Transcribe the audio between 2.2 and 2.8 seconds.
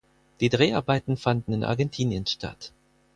statt.